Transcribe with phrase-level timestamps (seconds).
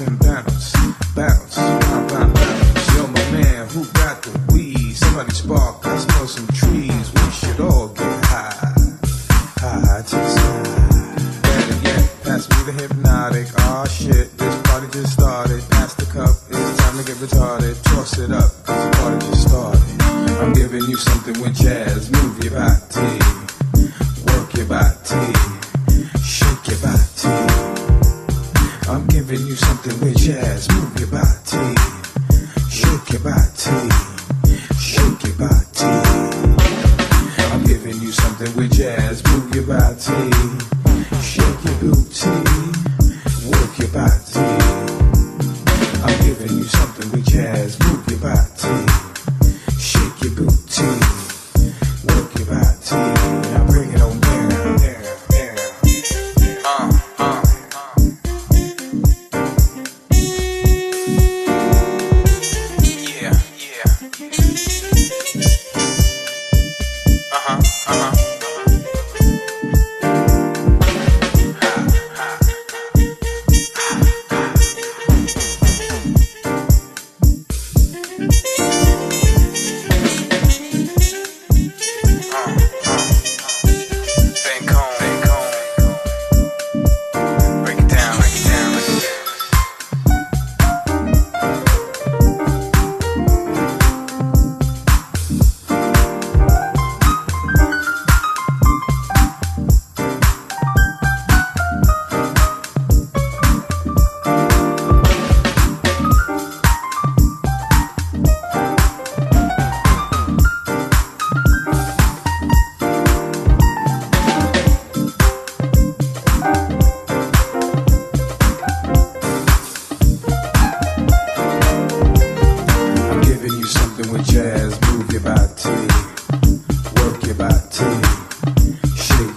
[0.00, 0.99] and bounce.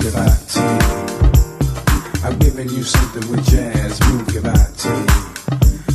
[0.06, 0.12] I'm
[2.40, 4.02] giving you something with jazz.
[4.10, 4.60] Move your body.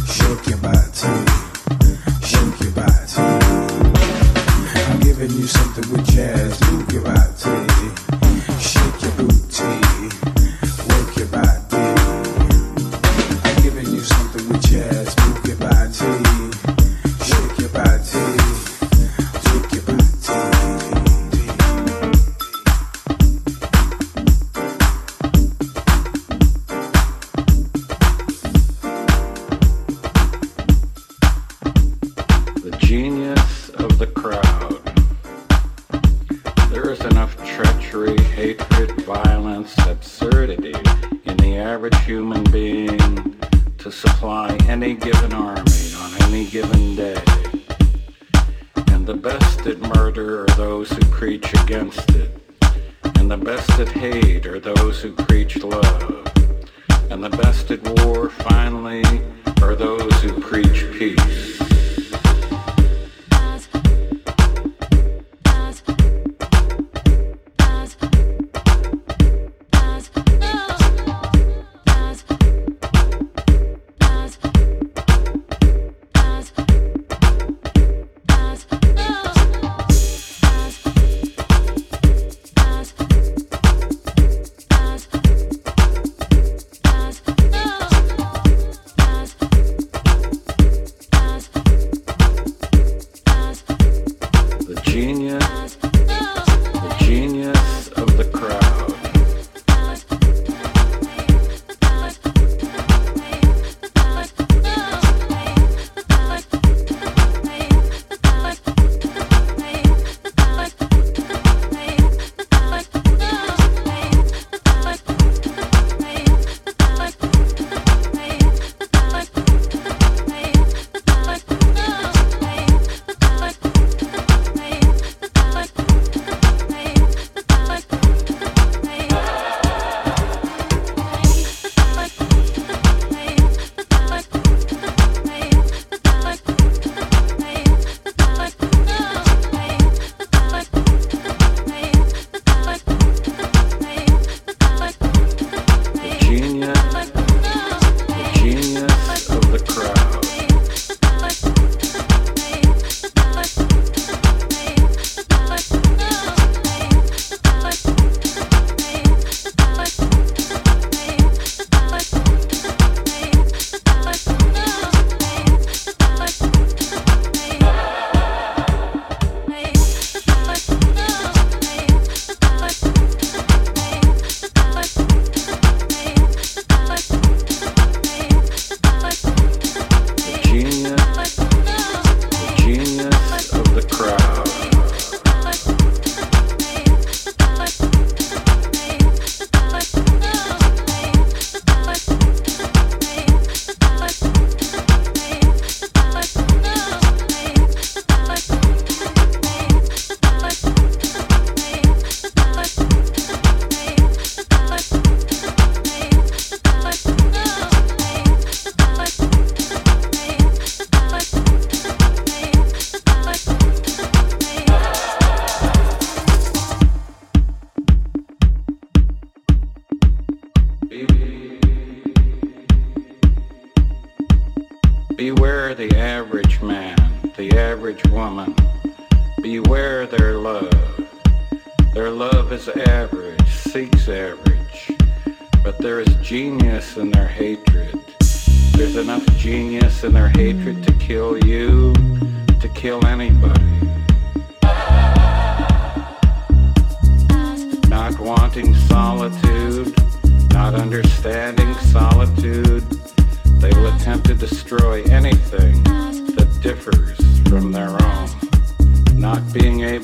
[0.07, 1.27] Shake your body.
[2.25, 3.13] Shake your body.
[4.87, 6.68] I'm giving you something with jazz.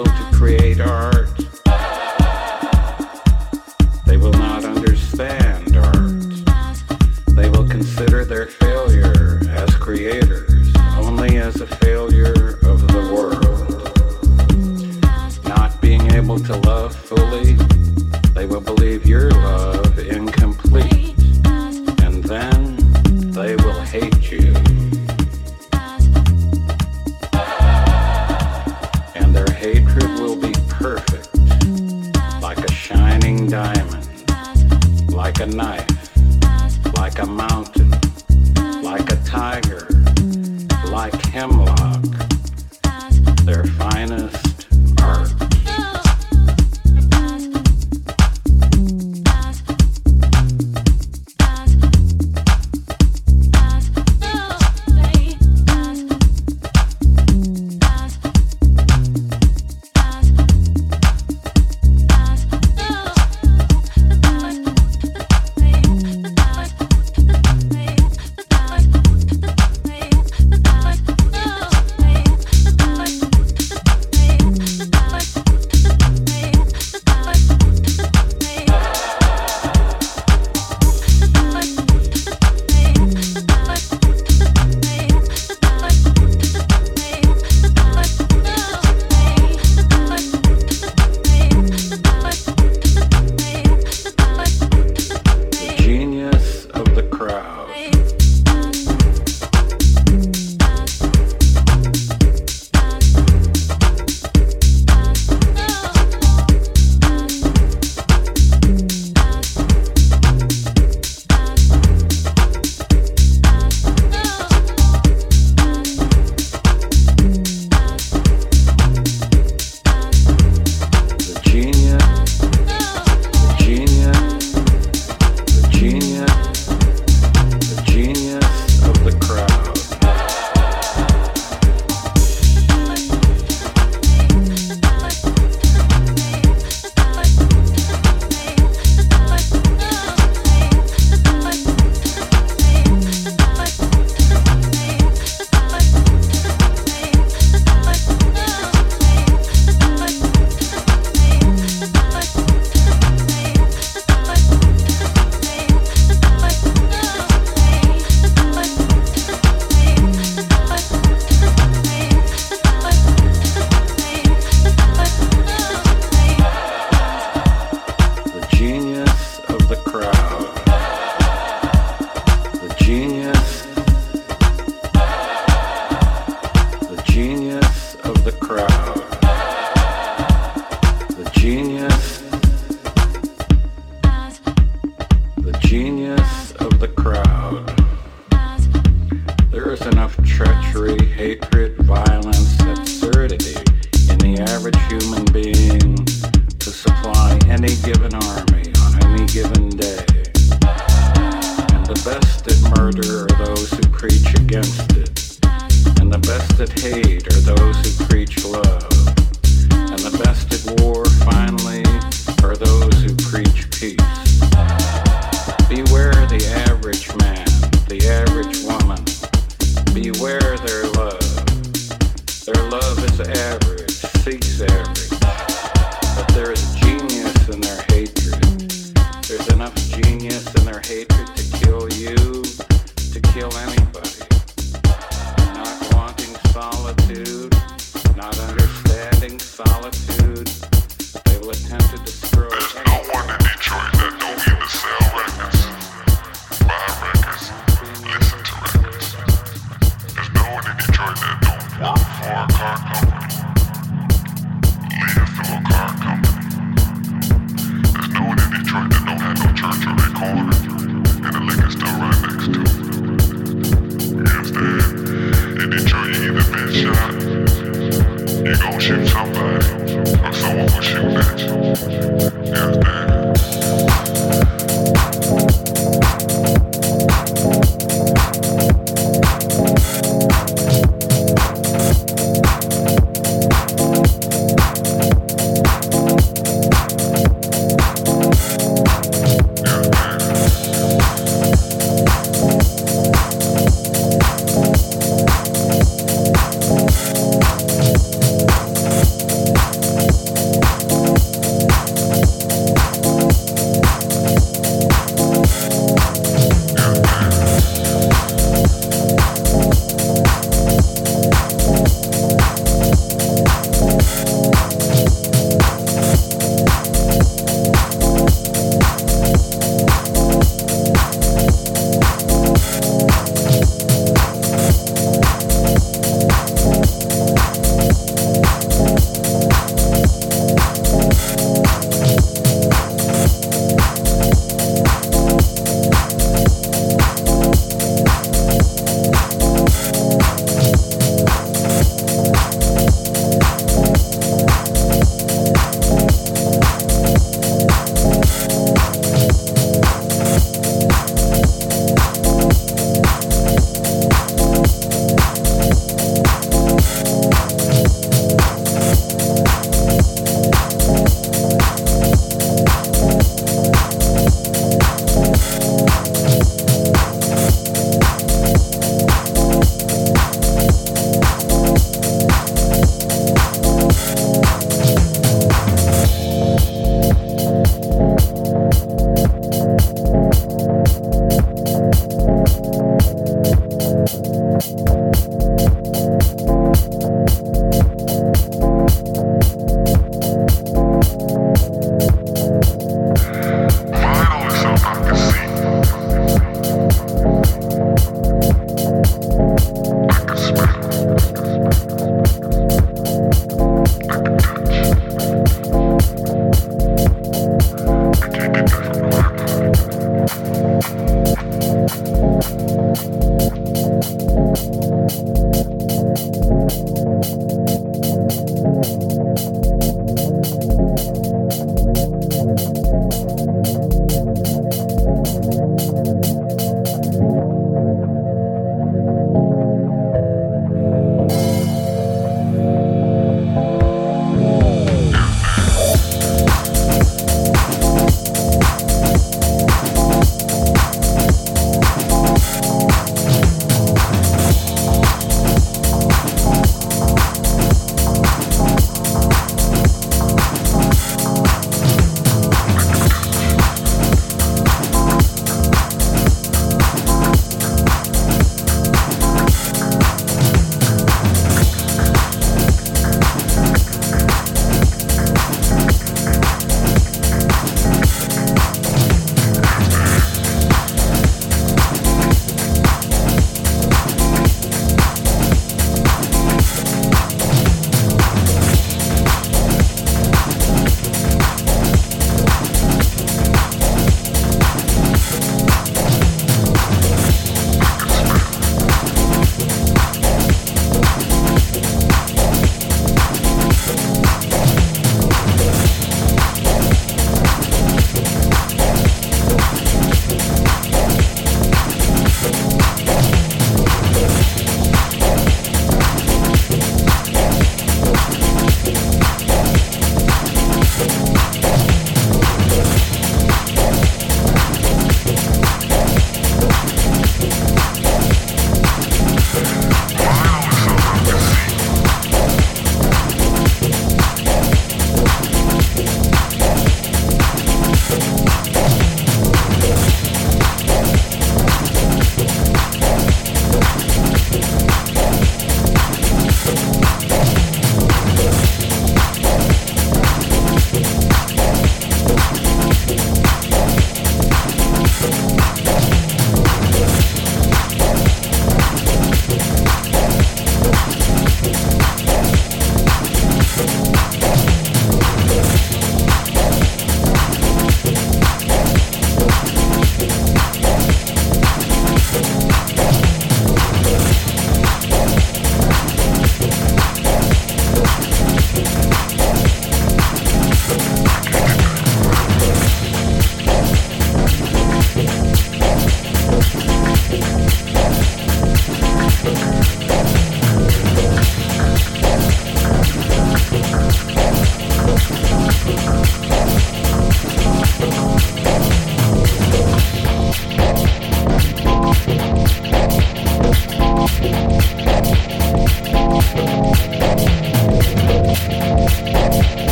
[0.00, 0.39] Voltei.